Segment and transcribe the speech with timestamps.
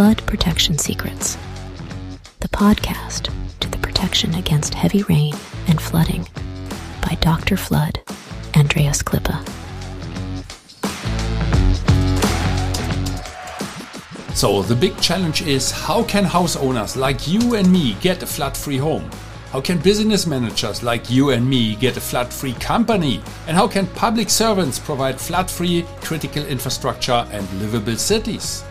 [0.00, 1.36] Flood Protection Secrets,
[2.38, 3.30] the podcast
[3.60, 5.34] to the protection against heavy rain
[5.68, 6.26] and flooding
[7.02, 7.58] by Dr.
[7.58, 8.00] Flood,
[8.56, 9.36] Andreas Klippe.
[14.34, 18.26] So, the big challenge is how can house owners like you and me get a
[18.26, 19.10] flood free home?
[19.52, 23.20] How can business managers like you and me get a flood free company?
[23.46, 28.64] And how can public servants provide flood free critical infrastructure and livable cities?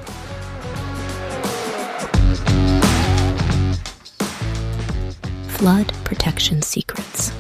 [5.60, 7.32] Flood Protection Secrets,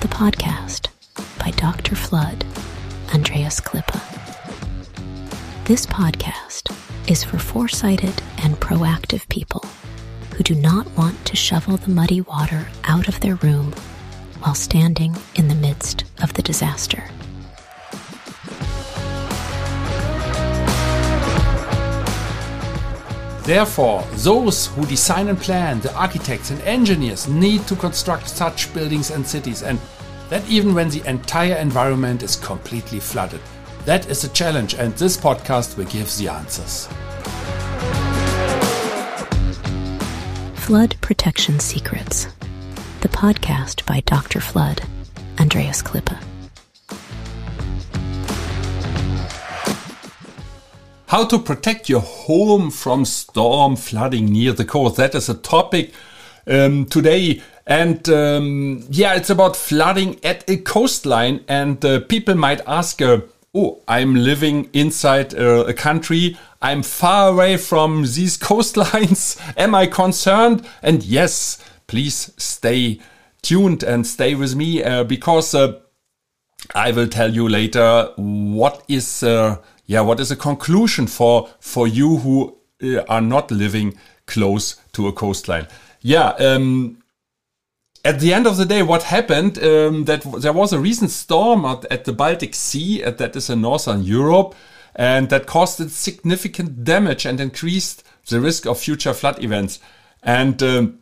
[0.00, 0.88] the podcast
[1.38, 1.94] by Dr.
[1.94, 2.46] Flood,
[3.12, 4.00] Andreas Klippe.
[5.66, 6.74] This podcast
[7.06, 9.66] is for foresighted and proactive people
[10.34, 13.72] who do not want to shovel the muddy water out of their room
[14.40, 17.10] while standing in the midst of the disaster.
[23.44, 29.10] Therefore, those who design and plan, the architects and engineers, need to construct such buildings
[29.10, 29.78] and cities, and
[30.30, 33.40] that even when the entire environment is completely flooded.
[33.84, 36.88] That is a challenge, and this podcast will give the answers.
[40.64, 42.28] Flood Protection Secrets,
[43.02, 44.40] the podcast by Dr.
[44.40, 44.80] Flood,
[45.38, 46.18] Andreas Klippe.
[51.14, 54.96] How to protect your home from storm flooding near the coast.
[54.96, 55.92] That is a topic
[56.44, 57.40] um, today.
[57.68, 61.44] And um, yeah, it's about flooding at a coastline.
[61.46, 63.20] And uh, people might ask, uh,
[63.54, 66.36] oh, I'm living inside uh, a country.
[66.60, 69.40] I'm far away from these coastlines.
[69.56, 70.66] Am I concerned?
[70.82, 72.98] And yes, please stay
[73.40, 75.78] tuned and stay with me uh, because uh,
[76.74, 81.86] I will tell you later what is uh, yeah, what is a conclusion for for
[81.86, 85.66] you who uh, are not living close to a coastline?
[86.00, 86.98] Yeah, um,
[88.04, 89.58] at the end of the day, what happened?
[89.58, 93.48] Um, that there was a recent storm at, at the Baltic Sea, uh, that is
[93.48, 94.54] in northern Europe,
[94.94, 99.80] and that caused significant damage and increased the risk of future flood events.
[100.22, 100.98] And um,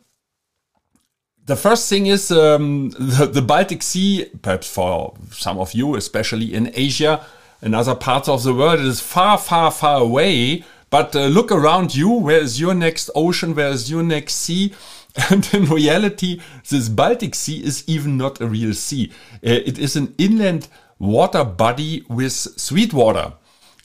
[1.45, 6.53] the first thing is um, the, the Baltic Sea, perhaps for some of you, especially
[6.53, 7.25] in Asia,
[7.63, 10.63] in other parts of the world, it is far, far, far away.
[10.89, 12.09] But uh, look around you.
[12.09, 13.55] Where is your next ocean?
[13.55, 14.73] Where is your next sea?
[15.29, 19.11] And in reality, this Baltic Sea is even not a real sea.
[19.35, 23.33] Uh, it is an inland water body with sweet water.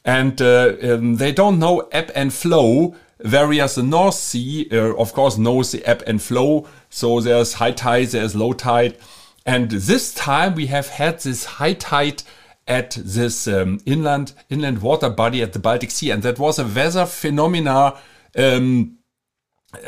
[0.07, 5.13] And uh, um, they don't know ebb and flow, whereas the North Sea, uh, of
[5.13, 6.67] course, knows the ebb and flow.
[6.89, 8.97] So there's high tide, there's low tide.
[9.45, 12.23] And this time we have had this high tide
[12.69, 16.65] at this um, inland inland water body at the Baltic Sea, and that was a
[16.65, 17.97] weather phenomena
[18.37, 18.99] um,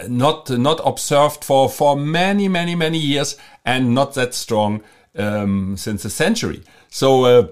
[0.08, 4.82] not not observed for for many many many years and not that strong
[5.16, 6.62] um, since a century.
[6.88, 7.24] So.
[7.24, 7.48] Uh,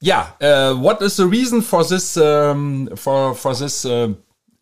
[0.00, 4.12] yeah, uh, what is the reason for this um, for for this uh,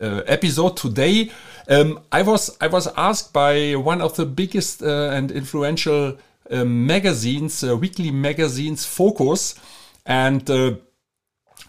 [0.00, 1.32] uh episode today?
[1.68, 6.18] Um, I was I was asked by one of the biggest uh, and influential
[6.50, 9.54] magazines, uh, weekly magazines, Focus,
[10.06, 10.74] and uh,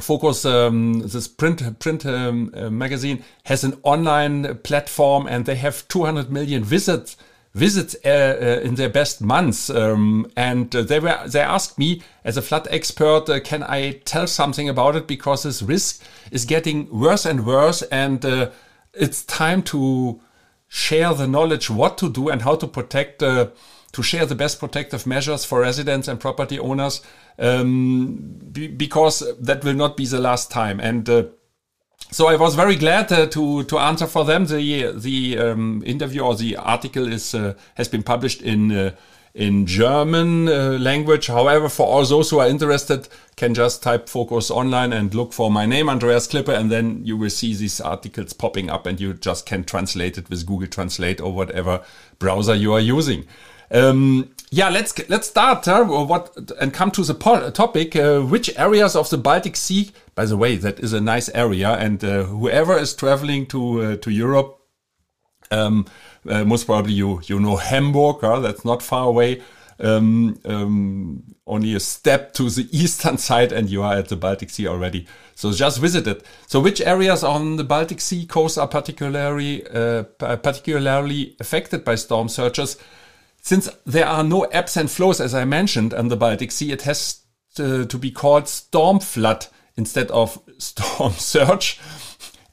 [0.01, 5.87] Focus, um, this print print um, uh, magazine, has an online platform, and they have
[5.87, 7.15] 200 million visits
[7.53, 9.69] visits uh, uh, in their best months.
[9.69, 14.67] Um, and they were they asked me as a flood expert, can I tell something
[14.67, 18.51] about it because this risk is getting worse and worse, and
[18.93, 20.19] it's time to
[20.67, 23.23] share the knowledge what to do and how to protect
[23.95, 27.01] to share the best protective measures for residents and property owners
[27.39, 30.81] um, be, because that will not be the last time.
[30.81, 31.23] And uh,
[32.11, 34.47] so I was very glad uh, to to answer for them.
[34.47, 38.91] The the um, interview or the article is uh, has been published in uh,
[39.33, 41.27] in German uh, language.
[41.27, 45.49] However, for all those who are interested, can just type focus online and look for
[45.49, 49.13] my name, Andreas Klippe, and then you will see these articles popping up, and you
[49.13, 51.81] just can translate it with Google Translate or whatever
[52.19, 53.25] browser you are using.
[53.75, 56.31] Um, yeah, let's let's start uh, what
[56.61, 57.95] and come to the topic.
[57.95, 59.91] Uh, which areas of the Baltic Sea?
[60.15, 63.95] By the way, that is a nice area, and uh, whoever is traveling to uh,
[63.97, 64.57] to Europe,
[65.51, 65.85] um,
[66.29, 68.21] uh, most probably you you know Hamburg.
[68.21, 69.41] that's not far away.
[69.77, 74.51] Um, um, only a step to the eastern side, and you are at the Baltic
[74.51, 75.05] Sea already.
[75.35, 76.23] So just visit it.
[76.47, 82.29] So, which areas on the Baltic Sea coast are particularly uh, particularly affected by storm
[82.29, 82.77] surges?
[83.45, 86.81] Since there are no ebbs and flows, as I mentioned, on the Baltic Sea, it
[86.81, 87.21] has
[87.53, 89.45] to, to be called storm flood
[89.77, 91.79] instead of storm surge.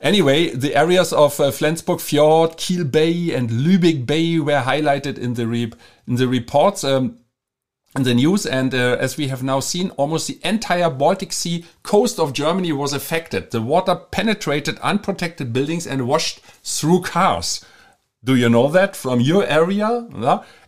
[0.03, 5.33] Anyway, the areas of uh, Flensburg Fjord, Kiel Bay, and Lübeck Bay were highlighted in
[5.33, 5.73] the re-
[6.07, 6.85] in the reports.
[6.85, 7.17] Um,
[7.97, 11.65] in the news, and uh, as we have now seen, almost the entire Baltic Sea
[11.83, 13.51] coast of Germany was affected.
[13.51, 17.63] The water penetrated unprotected buildings and washed through cars.
[18.25, 20.07] Do you know that from your area?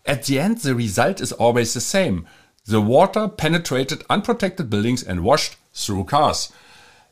[0.04, 2.26] At the end, the result is always the same.
[2.66, 6.52] The water penetrated unprotected buildings and washed through cars.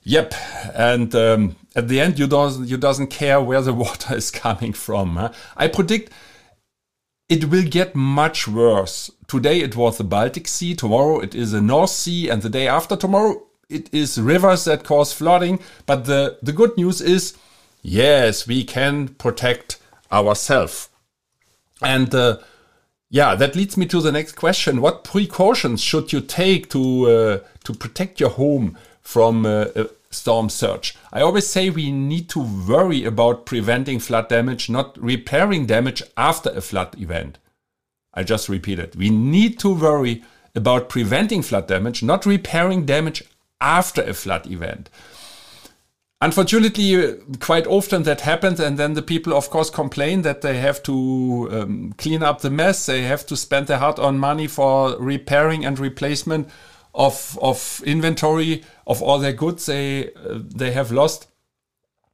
[0.04, 0.34] Yep,
[0.74, 4.72] and um, at the end, you don't you doesn't care where the water is coming
[4.72, 5.16] from.
[5.16, 5.32] Huh?
[5.56, 6.12] I predict
[7.28, 9.10] it will get much worse.
[9.26, 12.68] Today it was the Baltic Sea, tomorrow it is the North Sea, and the day
[12.68, 15.58] after tomorrow it is rivers that cause flooding.
[15.86, 17.34] But the, the good news is,
[17.80, 19.78] yes, we can protect
[20.12, 20.88] ourselves.
[21.81, 22.38] And uh,
[23.11, 24.81] yeah, that leads me to the next question.
[24.81, 29.67] What precautions should you take to, uh, to protect your home from uh,
[30.14, 30.97] storm surge.
[31.12, 36.50] I always say we need to worry about preventing flood damage, not repairing damage after
[36.50, 37.38] a flood event.
[38.14, 38.94] I just repeat it.
[38.94, 40.23] We need to worry
[40.55, 43.23] about preventing flood damage, not repairing damage
[43.61, 44.91] after a flood event.
[46.22, 50.80] Unfortunately, quite often that happens, and then the people, of course, complain that they have
[50.84, 52.86] to um, clean up the mess.
[52.86, 56.48] They have to spend their hard-earned money for repairing and replacement
[56.94, 61.26] of of inventory of all their goods they uh, they have lost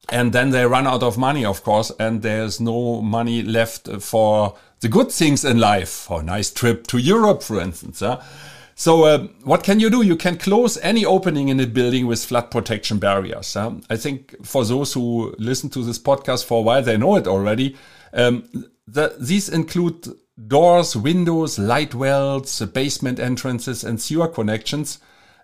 [0.07, 4.55] and then they run out of money of course and there's no money left for
[4.79, 8.01] the good things in life for a nice trip to europe for instance?
[8.79, 10.03] So uh, what can you do?
[10.03, 14.63] You can close any opening in a building with flood protection barriers i think for
[14.63, 17.75] those who listen to this podcast for a while they know it already.
[18.13, 18.45] Um,
[18.87, 20.07] the, these include
[20.47, 24.99] doors, windows, light wells, basement entrances, and sewer connections,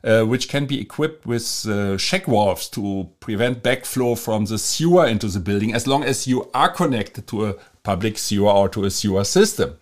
[0.06, 5.06] uh, which can be equipped with uh, check valves to prevent backflow from the sewer
[5.06, 8.86] into the building, as long as you are connected to a public sewer or to
[8.86, 9.78] a sewer system.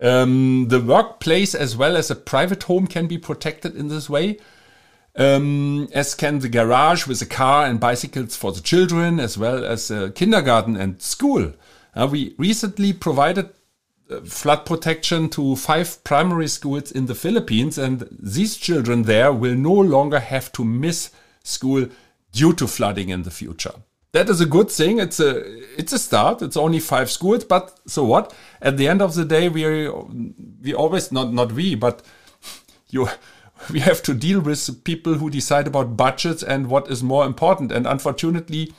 [0.00, 4.38] Um, the workplace as well as a private home can be protected in this way.
[5.16, 9.64] Um, as can the garage with a car and bicycles for the children, as well
[9.64, 11.54] as a kindergarten and school.
[11.94, 13.50] Uh, we recently provided
[14.24, 19.72] flood protection to five primary schools in the Philippines, and these children there will no
[19.72, 21.10] longer have to miss
[21.42, 21.88] school
[22.32, 23.74] due to flooding in the future.
[24.12, 24.98] That is a good thing.
[24.98, 25.44] It's a
[25.78, 26.40] it's a start.
[26.40, 28.34] It's only five schools, but so what?
[28.62, 29.88] At the end of the day, we
[30.62, 32.02] we always not not we, but
[32.88, 33.08] you
[33.70, 37.70] we have to deal with people who decide about budgets and what is more important.
[37.70, 38.72] And unfortunately,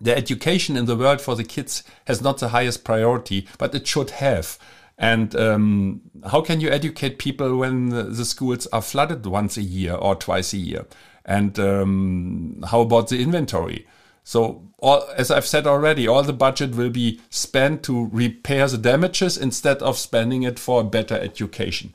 [0.00, 3.86] the education in the world for the kids has not the highest priority, but it
[3.86, 4.58] should have.
[4.96, 9.94] And um, how can you educate people when the schools are flooded once a year
[9.94, 10.86] or twice a year?
[11.24, 13.86] And um, how about the inventory?
[14.24, 18.78] So, all, as I've said already, all the budget will be spent to repair the
[18.78, 21.92] damages instead of spending it for better education.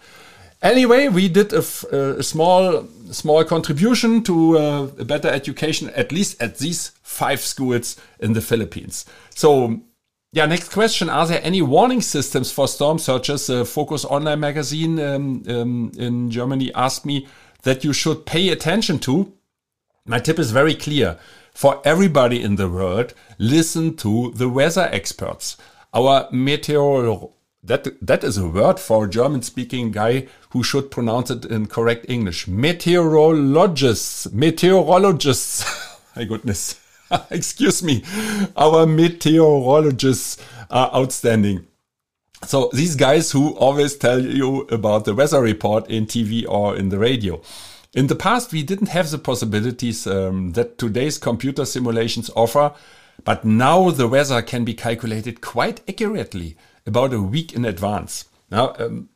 [0.62, 6.60] Anyway, we did a, small small contribution to uh, a better education, at least at
[6.60, 9.06] these five schools in the Philippines.
[9.34, 9.82] So,
[10.32, 13.50] yeah, next question: Are there any warning systems for storm surges?
[13.50, 17.28] Uh, Focus Online magazine um, um, in Germany asked me
[17.64, 19.34] that you should pay attention to.
[20.06, 21.18] My tip is very clear
[21.60, 25.58] for everybody in the world: listen to the weather experts.
[25.94, 27.18] Our meteor
[27.62, 31.66] that that is a word for a German speaking guy who should pronounce it in
[31.66, 32.48] correct English.
[32.48, 35.66] Meteorologists, meteorologists.
[36.16, 36.80] My goodness.
[37.30, 38.04] Excuse me.
[38.56, 40.38] Our meteorologists
[40.72, 41.68] are outstanding.
[42.46, 46.88] So these guys who always tell you about the weather report in TV or in
[46.88, 47.42] the radio.
[47.94, 52.74] In the past, we didn't have the possibilities um, that today's computer simulations offer,
[53.24, 56.56] but now the weather can be calculated quite accurately
[56.86, 58.26] about a week in advance.
[58.52, 59.10] Now, um,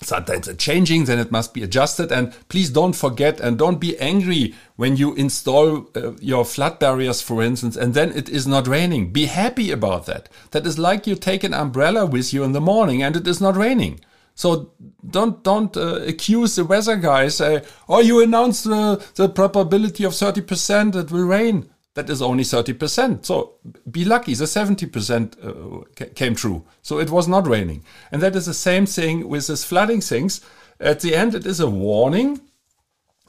[0.00, 2.10] sometimes it's changing, then it must be adjusted.
[2.10, 7.22] And please don't forget and don't be angry when you install uh, your flood barriers,
[7.22, 9.12] for instance, and then it is not raining.
[9.12, 10.28] Be happy about that.
[10.50, 13.40] That is like you take an umbrella with you in the morning and it is
[13.40, 14.00] not raining.
[14.34, 14.72] So
[15.08, 17.36] don't don't uh, accuse the weather guys.
[17.36, 22.22] Say, oh, you announced uh, the probability of thirty percent it will rain that is
[22.22, 23.24] only 30%.
[23.24, 23.54] So
[23.90, 26.64] be lucky, the 70% uh, came true.
[26.80, 27.84] So it was not raining.
[28.10, 30.40] And that is the same thing with this flooding things.
[30.80, 32.40] At the end, it is a warning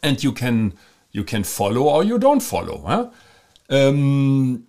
[0.01, 0.73] and you can,
[1.11, 2.83] you can follow or you don't follow.
[2.85, 3.09] Huh?
[3.69, 4.67] Um,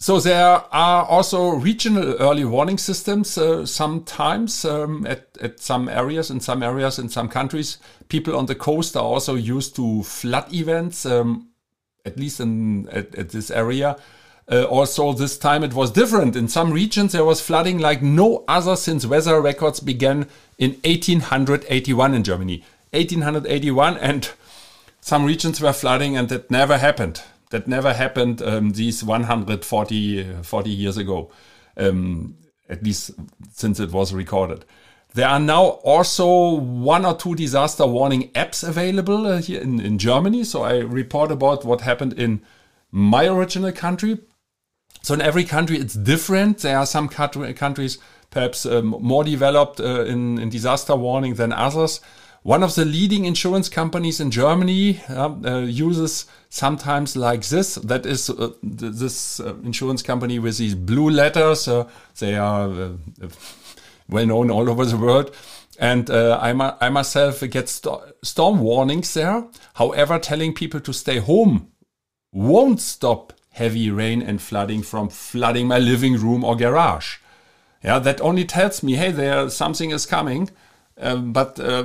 [0.00, 3.38] so there are also regional early warning systems.
[3.38, 7.78] Uh, sometimes um, at, at some areas, in some areas, in some countries,
[8.08, 11.06] people on the coast are also used to flood events.
[11.06, 11.50] Um,
[12.04, 13.96] at least in at, at this area.
[14.50, 16.34] Uh, also, this time it was different.
[16.34, 20.26] In some regions, there was flooding like no other since weather records began
[20.58, 22.64] in 1881 in Germany.
[22.90, 24.30] 1881, and
[25.00, 27.22] some regions were flooding, and that never happened.
[27.50, 31.30] That never happened um, these 140 40 years ago,
[31.76, 32.36] um,
[32.68, 33.10] at least
[33.52, 34.64] since it was recorded.
[35.14, 39.98] There are now also one or two disaster warning apps available uh, here in, in
[39.98, 40.44] Germany.
[40.44, 42.42] So I report about what happened in
[42.92, 44.18] my original country.
[45.02, 46.58] So in every country it's different.
[46.58, 47.98] There are some countries
[48.30, 52.00] perhaps um, more developed uh, in, in disaster warning than others.
[52.42, 57.74] One of the leading insurance companies in Germany uh, uh, uses sometimes like this.
[57.74, 61.68] That is uh, this uh, insurance company with these blue letters.
[61.68, 61.86] Uh,
[62.18, 62.92] they are
[64.08, 65.34] well known all over the world.
[65.78, 69.46] And I, I, myself get st storm warnings there.
[69.74, 71.68] However, telling people to stay home
[72.32, 77.16] won't stop heavy rain and flooding from flooding my living room or garage.
[77.82, 80.50] Yeah, that only tells me, hey, there something is coming.
[80.98, 81.84] Um, but uh,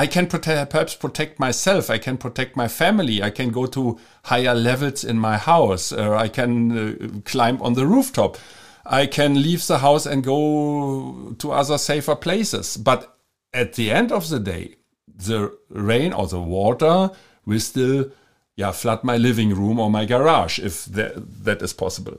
[0.00, 1.90] I can perhaps protect myself.
[1.90, 3.22] I can protect my family.
[3.22, 5.92] I can go to higher levels in my house.
[5.92, 8.38] Uh, I can uh, climb on the rooftop.
[8.86, 12.78] I can leave the house and go to other safer places.
[12.78, 13.14] But
[13.52, 14.76] at the end of the day,
[15.06, 17.10] the rain or the water
[17.44, 18.10] will still
[18.56, 22.16] yeah, flood my living room or my garage if that, that is possible.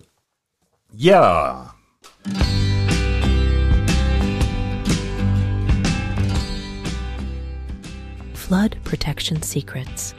[0.94, 1.70] Yeah.
[8.92, 10.14] Protection Secrets,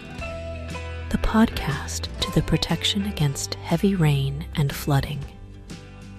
[1.11, 5.19] the podcast to the protection against heavy rain and flooding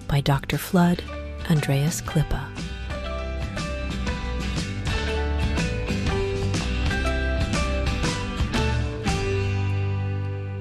[0.06, 0.56] by Dr.
[0.56, 1.02] Flood,
[1.50, 2.40] Andreas Klippe.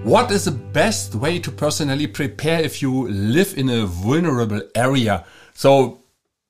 [0.03, 5.25] What is the best way to personally prepare if you live in a vulnerable area?
[5.53, 6.02] So,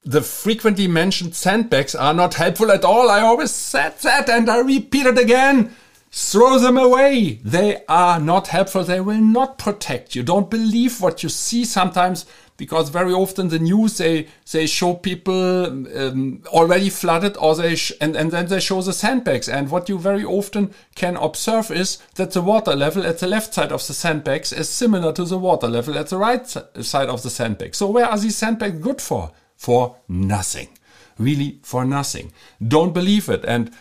[0.06, 3.10] the frequently mentioned sandbags are not helpful at all.
[3.10, 5.76] I always said that and I repeat it again.
[6.12, 7.40] Throw them away.
[7.44, 8.84] They are not helpful.
[8.84, 10.22] They will not protect you.
[10.22, 15.66] Don't believe what you see sometimes because very often the news they they show people
[15.66, 19.98] um, already flooded or they and, and then they show the sandbags and what you
[19.98, 23.94] very often can observe is that the water level at the left side of the
[23.94, 27.90] sandbags is similar to the water level at the right side of the sandbag so
[27.90, 29.32] where are these sandbags good for
[29.66, 30.70] for nothing
[31.18, 32.32] really for nothing
[32.76, 33.72] don't believe it and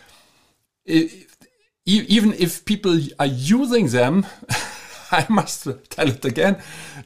[0.85, 1.37] if,
[1.85, 4.25] even if people are using them
[5.13, 6.57] I must tell it again.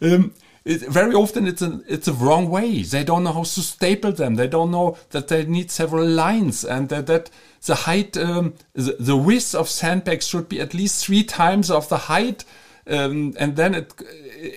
[0.02, 2.82] Um, it, very often it's a it's a wrong way.
[2.84, 4.36] They don't know how to staple them.
[4.36, 7.30] They don't know that they need several lines and that, that
[7.66, 11.90] the height, um, the, the, width of sandbags should be at least three times of
[11.90, 12.46] the height.
[12.90, 13.94] Um, and then it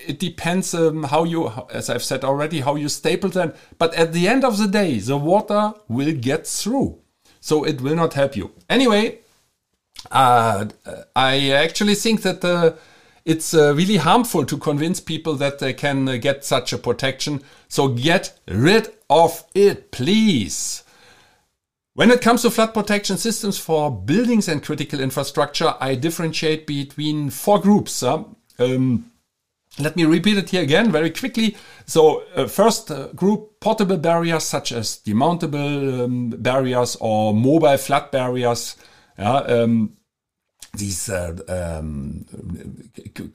[0.06, 3.54] it depends um, how you, as I've said already, how you staple them.
[3.78, 6.98] But at the end of the day, the water will get through,
[7.40, 8.52] so it will not help you.
[8.68, 9.18] Anyway,
[10.10, 10.66] uh,
[11.16, 12.76] I actually think that the
[13.24, 17.42] it's uh, really harmful to convince people that they can uh, get such a protection.
[17.68, 20.84] So get rid of it, please.
[22.00, 27.28] When it comes to flood protection systems for buildings and critical infrastructure, I differentiate between
[27.28, 28.02] four groups.
[28.02, 28.24] Uh,
[28.58, 29.12] um,
[29.78, 31.58] let me repeat it here again very quickly.
[31.84, 38.10] So, uh, first uh, group portable barriers such as demountable um, barriers or mobile flood
[38.10, 38.76] barriers.
[39.18, 39.98] Yeah, um,
[40.72, 42.24] these uh, um,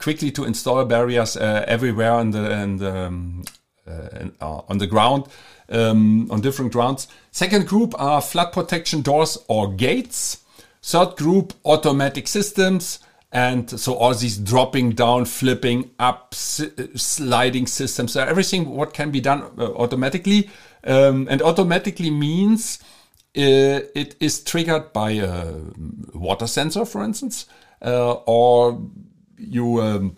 [0.00, 3.44] quickly to install barriers uh, everywhere on the, and, um,
[3.86, 5.28] uh, on the ground
[5.68, 7.08] um, on different grounds.
[7.30, 10.44] Second group are flood protection doors or gates.
[10.82, 13.00] Third group automatic systems.
[13.32, 19.20] And so all these dropping down, flipping up, sliding systems, so everything what can be
[19.20, 20.48] done uh, automatically.
[20.84, 22.78] Um, and automatically means
[23.36, 25.52] uh, it is triggered by a
[26.14, 27.46] water sensor, for instance,
[27.82, 28.80] uh, or
[29.36, 30.16] you um,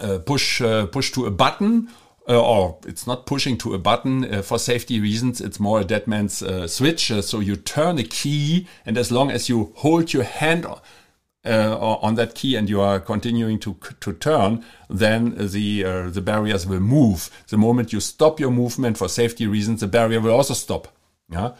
[0.00, 1.88] uh, push uh, push to a button,
[2.28, 5.40] uh, or it's not pushing to a button uh, for safety reasons.
[5.40, 7.12] It's more a dead man's switch.
[7.22, 10.66] so you turn a key, and as long as you hold your hand.
[11.44, 16.80] on that key and you are continuing to to turn, then the the barriers will
[16.80, 17.30] move.
[17.48, 20.86] The moment you stop your movement for safety reasons, the barrier will also stop
[21.32, 21.52] yeah,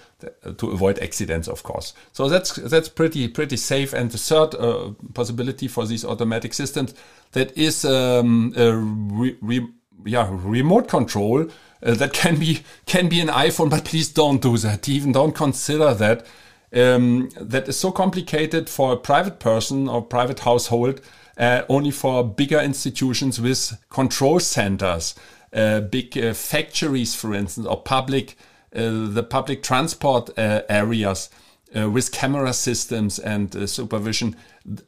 [0.59, 1.95] to avoid accidents, of course.
[2.13, 3.93] So that's that's pretty pretty safe.
[3.93, 6.95] And the third uh, possibility for these automatic systems
[7.33, 9.67] that is um, re, re,
[10.05, 11.49] yeah remote control
[11.83, 14.89] uh, that can be can be an iPhone, but please don't do that.
[14.89, 16.27] Even don't consider that.
[16.75, 21.01] um, that is so complicated for a private person or private household,
[21.37, 25.15] uh, only for bigger institutions with control centers,
[25.53, 28.37] uh, big uh, factories, for instance, or public,
[28.75, 31.29] uh, the public transport uh, areas
[31.77, 34.37] uh, with camera systems and supervision.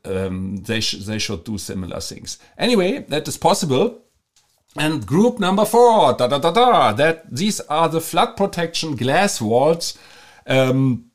[0.05, 2.39] Um, they, sh they should do similar things.
[2.57, 4.04] Anyway, that is possible.
[4.77, 9.41] And group number four, da da da da, that these are the flood protection glass
[9.41, 9.97] walls.
[10.47, 11.11] Um,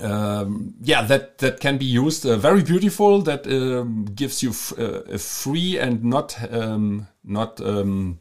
[0.00, 2.26] um, yeah, that that can be used.
[2.26, 3.22] Uh, very beautiful.
[3.22, 8.18] That um, gives you uh, a free and not um, not um,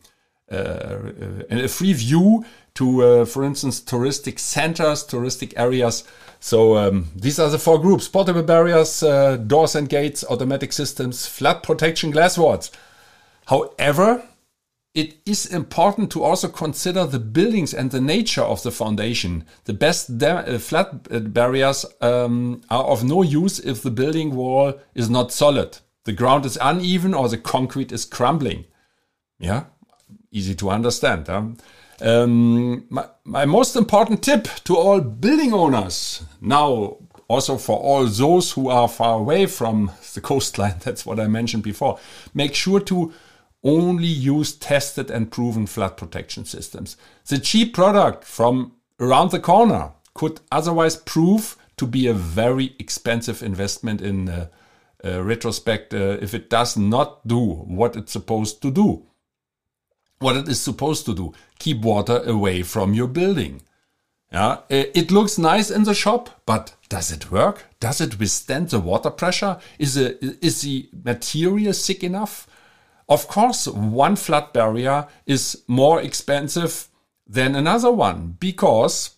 [0.51, 6.03] uh, uh, a free view to, uh, for instance, touristic centers, touristic areas.
[6.39, 11.25] So um, these are the four groups: portable barriers, uh, doors and gates, automatic systems,
[11.25, 12.71] flood protection, glass walls.
[13.47, 14.23] However,
[14.95, 19.43] it is important to also consider the buildings and the nature of the foundation.
[19.65, 24.79] The best uh, flat uh, barriers um, are of no use if the building wall
[24.95, 25.79] is not solid.
[26.05, 28.65] The ground is uneven or the concrete is crumbling.
[29.37, 29.65] Yeah,
[30.31, 31.27] easy to understand.
[31.27, 31.43] Huh?
[31.99, 36.97] Um, my, my most important tip to all building owners now
[37.27, 41.63] also for all those who are far away from the coastline, that's what I mentioned
[41.63, 41.99] before,
[42.33, 43.13] make sure to
[43.65, 46.95] only use tested and proven flood protection systems.
[47.27, 53.43] The cheap product from around the corner could otherwise prove to be a very expensive
[53.43, 54.47] investment in uh,
[55.03, 59.03] uh, retrospect uh, if it does not do what it's supposed to do.
[60.19, 63.61] What it is supposed to do keep water away from your building.
[64.31, 67.65] Yeah, it looks nice in the shop, but does it work?
[67.79, 69.59] Does it withstand the water pressure?
[69.79, 72.47] Is, it, is the material thick enough?
[73.07, 76.87] Of course, one flood barrier is more expensive
[77.27, 79.11] than another one because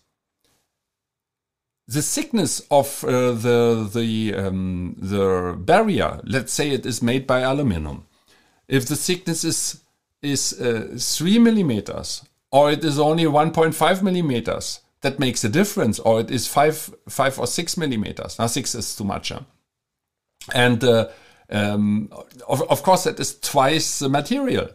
[1.86, 7.40] the thickness of uh, the the um, the barrier, let's say it is made by
[7.40, 8.06] aluminum,
[8.68, 9.80] if the thickness is
[10.22, 15.98] is uh, three millimeters or it is only 1.5 millimeters, that makes a difference.
[15.98, 18.38] Or it is five five or six millimeters.
[18.38, 19.40] Now six is too much, huh?
[20.54, 21.08] and uh,
[21.50, 22.10] um,
[22.46, 24.68] of, of course, that is twice the material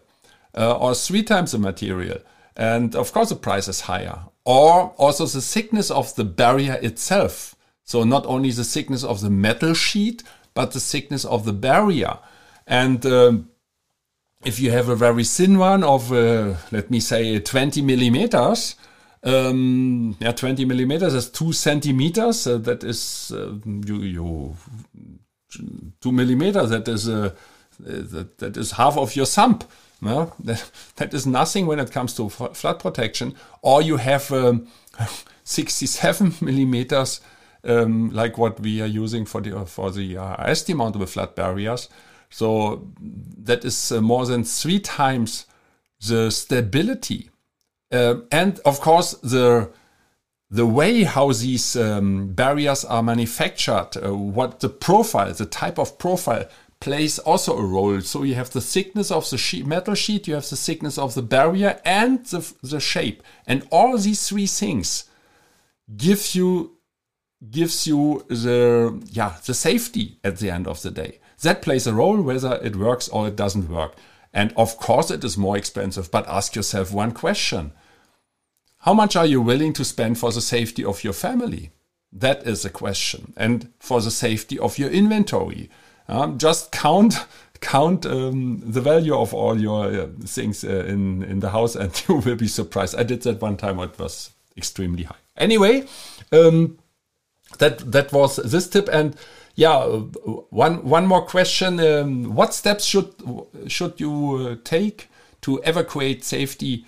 [0.55, 2.19] uh, or three times the material.
[2.55, 4.19] And of course, the price is higher.
[4.45, 7.55] Or also the thickness of the barrier itself.
[7.83, 12.19] So not only the thickness of the metal sheet, but the thickness of the barrier.
[12.67, 13.49] And um,
[14.45, 18.75] if you have a very thin one of, uh, let me say, 20 millimeters,
[19.23, 22.45] um, yeah, 20 millimeters is two centimeters.
[22.45, 24.57] Uh, that is, uh, you, you
[26.01, 26.65] two millimeter.
[26.65, 27.31] That is a uh,
[27.79, 29.63] that, that is half of your sump.
[30.01, 30.33] No?
[30.39, 33.35] That, that is nothing when it comes to flood protection.
[33.61, 34.67] Or you have um,
[35.43, 37.21] 67 millimeters,
[37.63, 41.89] um, like what we are using for the for the uh, ISD mountable flood barriers.
[42.29, 45.45] So that is uh, more than three times
[46.05, 47.29] the stability,
[47.91, 49.69] uh, and of course the
[50.53, 55.97] the way how these um, barriers are manufactured, uh, what the profile, the type of
[55.97, 56.45] profile
[56.79, 57.99] plays also a role.
[58.01, 61.15] So you have the thickness of the sheet, metal sheet, you have the thickness of
[61.15, 63.23] the barrier and the, the shape.
[63.47, 65.05] And all these three things
[65.97, 66.77] gives you
[67.49, 71.19] gives you the yeah the safety at the end of the day.
[71.41, 73.95] That plays a role whether it works or it doesn't work.
[74.31, 77.71] And of course it is more expensive, but ask yourself one question
[78.83, 81.71] how much are you willing to spend for the safety of your family?
[82.11, 83.33] That is a question.
[83.37, 85.69] And for the safety of your inventory.
[86.09, 87.25] Um, just count
[87.61, 91.91] count um, the value of all your uh, things uh, in in the house, and
[92.09, 92.95] you will be surprised.
[92.99, 95.21] I did that one time; it was extremely high.
[95.37, 95.85] Anyway,
[96.33, 96.77] um,
[97.59, 99.15] that that was this tip, and
[99.55, 99.85] yeah,
[100.49, 103.13] one one more question: um, What steps should
[103.67, 105.07] should you uh, take
[105.43, 106.85] to evacuate safety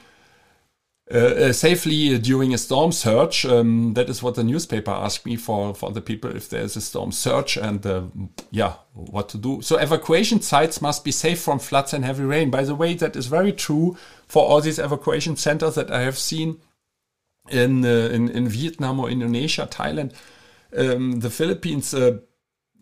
[1.14, 3.46] uh, uh, safely during a storm surge.
[3.46, 6.82] Um, that is what the newspaper asked me for for the people if there's a
[6.82, 8.06] storm surge and uh,
[8.50, 9.62] yeah, what to do.
[9.62, 12.50] So evacuation sites must be safe from floods and heavy rain.
[12.50, 16.18] By the way, that is very true for all these evacuation centers that I have
[16.18, 16.60] seen
[17.52, 20.12] in uh, in, in Vietnam or Indonesia, Thailand,
[20.76, 21.94] um, the Philippines.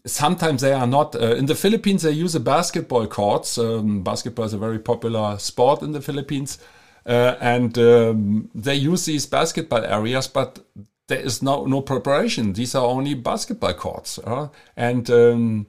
[0.05, 1.13] Sometimes they are not.
[1.13, 3.57] Uh, in the Philippines, they use a basketball courts.
[3.57, 6.57] Um, basketball is a very popular sport in the Philippines.
[7.05, 10.59] Uh, and um, they use these basketball areas, but
[11.07, 12.53] there is no no preparation.
[12.53, 15.67] These are only basketball courts, uh, and um,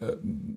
[0.00, 0.12] uh,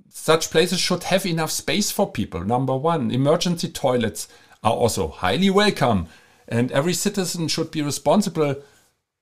[0.10, 2.44] such places should have enough space for people.
[2.44, 4.28] Number one, emergency toilets
[4.64, 6.08] are also highly welcome,
[6.48, 8.56] and every citizen should be responsible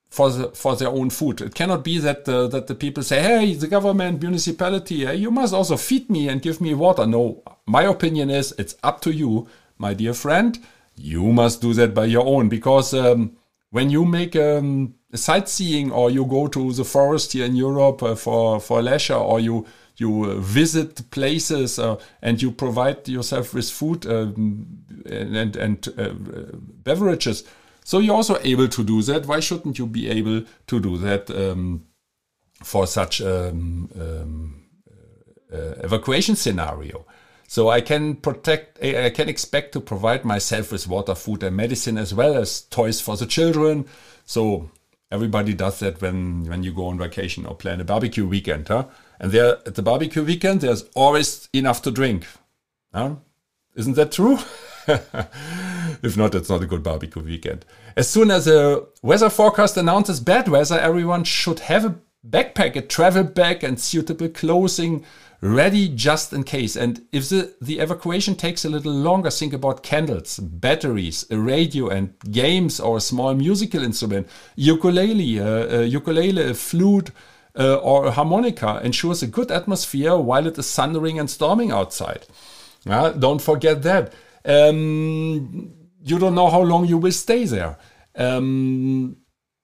[0.10, 1.40] for the, for their own food.
[1.40, 5.32] It cannot be that the, that the people say, "Hey, the government, municipality, hey, you
[5.32, 9.12] must also feed me and give me water." No, my opinion is it's up to
[9.12, 10.60] you, my dear friend.
[11.02, 13.38] You must do that by your own because um,
[13.72, 18.16] when you make um, sightseeing or you go to the forest here in Europe uh,
[18.16, 19.66] for for leisure or you
[19.98, 24.66] you uh, visit places uh, and you provide yourself with food um,
[25.06, 26.14] and and uh,
[26.84, 27.44] beverages
[27.84, 29.26] so you're also able to do that.
[29.26, 31.86] Why shouldn't you be able to do that um,
[32.64, 34.64] for such um, um,
[35.52, 37.06] uh, evacuation scenario?
[37.52, 41.98] So I can protect, I can expect to provide myself with water, food, and medicine
[41.98, 43.88] as well as toys for the children.
[44.24, 44.72] So
[45.12, 48.86] everybody does that when when you go on vacation or plan a barbecue weekend, huh?
[49.20, 52.26] And there at the barbecue weekend, there's always enough to drink.
[52.94, 53.16] Huh?
[53.76, 54.38] Isn't that true?
[54.88, 57.66] if not, it's not a good barbecue weekend.
[57.98, 61.96] As soon as a weather forecast announces bad weather, everyone should have a
[62.28, 65.06] backpack, a travel bag, and suitable clothing
[65.42, 66.76] ready just in case.
[66.76, 71.90] And if the, the evacuation takes a little longer, think about candles, batteries, a radio,
[71.90, 74.28] and games or a small musical instrument.
[74.56, 77.12] Ukulele, uh, a ukulele, a flute,
[77.58, 82.26] uh, or a harmonica ensures a good atmosphere while it is thundering and storming outside.
[82.90, 84.14] Uh, don't forget that.
[84.46, 87.78] Um, you don't know how long you will stay there.
[88.16, 89.18] Um,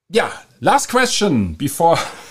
[0.10, 1.98] yeah, last question before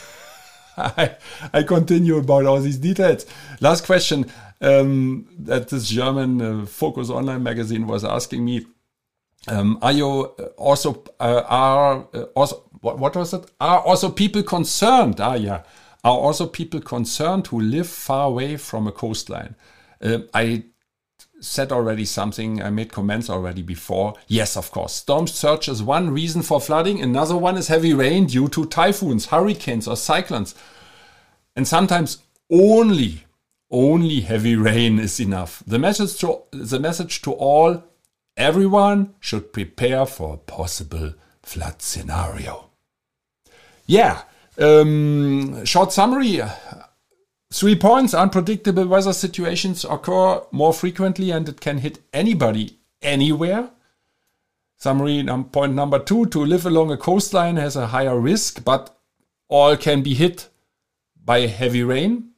[0.96, 1.16] I,
[1.52, 3.26] I continue about all these details.
[3.60, 8.66] Last question um, that this German uh, Focus Online magazine was asking me.
[9.48, 10.08] Um, are you
[10.58, 13.50] also uh, are uh, also what, what was it?
[13.60, 15.20] Are also people concerned?
[15.20, 15.62] Ah, yeah.
[16.04, 19.56] Are also people concerned who live far away from a coastline?
[20.00, 20.64] Uh, I
[21.40, 24.14] said already something, I made comments already before.
[24.26, 24.94] Yes, of course.
[24.94, 27.02] Storm surge is one reason for flooding.
[27.02, 30.54] Another one is heavy rain due to typhoons, hurricanes, or cyclones.
[31.54, 33.24] And sometimes only,
[33.70, 35.62] only heavy rain is enough.
[35.66, 37.84] The message to, the message to all,
[38.36, 42.70] everyone should prepare for a possible flood scenario.
[43.86, 44.22] Yeah,
[44.58, 46.40] um, short summary.
[47.56, 53.70] Three points unpredictable weather situations occur more frequently and it can hit anybody anywhere.
[54.76, 58.94] Summary point number two to live along a coastline has a higher risk, but
[59.48, 60.50] all can be hit
[61.24, 62.32] by heavy rain.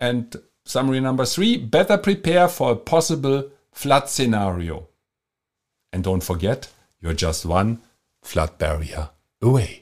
[0.00, 4.88] And summary number three better prepare for a possible flood scenario.
[5.92, 7.82] And don't forget, you're just one
[8.22, 9.10] flood barrier
[9.42, 9.81] away.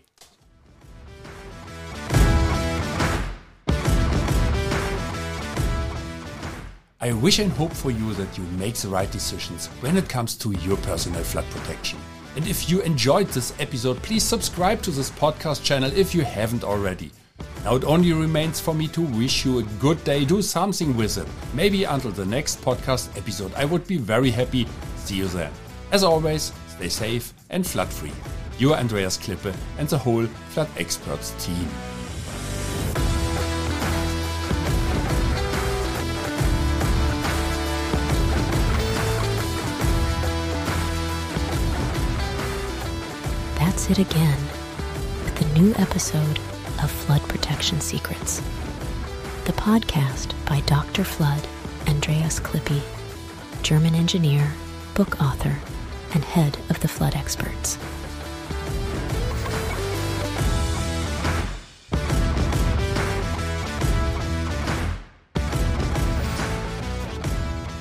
[7.02, 10.34] I wish and hope for you that you make the right decisions when it comes
[10.36, 11.98] to your personal flood protection.
[12.36, 16.62] And if you enjoyed this episode, please subscribe to this podcast channel if you haven't
[16.62, 17.10] already.
[17.64, 20.26] Now it only remains for me to wish you a good day.
[20.26, 21.26] Do something with it.
[21.54, 23.54] Maybe until the next podcast episode.
[23.54, 24.68] I would be very happy.
[24.96, 25.52] See you then.
[25.92, 28.12] As always, stay safe and flood free.
[28.58, 31.66] Your Andreas Klippe and the whole Flood Experts team.
[43.90, 44.38] It again
[45.24, 46.38] with a new episode
[46.80, 48.40] of Flood Protection Secrets,
[49.46, 51.02] the podcast by Dr.
[51.02, 51.44] Flood
[51.88, 52.82] Andreas Klippe,
[53.62, 54.52] German engineer,
[54.94, 55.58] book author,
[56.14, 57.76] and head of the flood experts.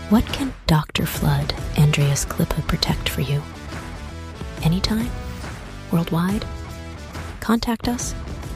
[0.09, 1.05] What can Dr.
[1.05, 3.43] Flood Andreas Klippe protect for you?
[4.63, 5.11] Anytime?
[5.91, 6.45] Worldwide?
[7.39, 8.13] Contact us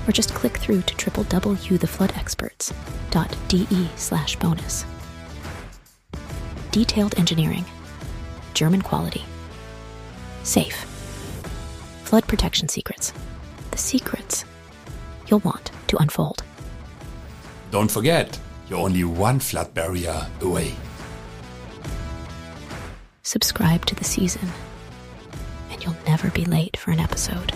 [0.08, 4.86] or just click through to www.thefloodexperts.de slash bonus.
[6.72, 7.66] Detailed engineering,
[8.54, 9.24] German quality,
[10.44, 10.76] safe,
[12.04, 13.14] flood protection secrets,
[13.72, 14.44] the secrets
[15.28, 16.44] you'll want to unfold.
[17.72, 18.38] Don't forget,
[18.70, 20.76] you're only one flood barrier away.
[23.24, 24.52] Subscribe to the season
[25.84, 27.52] you'll never be late for an episode.